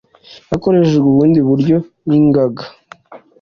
hakoreshejwe 0.49 1.07
ubundi 1.09 1.39
buryo 1.47 1.75
nk 2.05 2.13
ingaga 2.19 2.63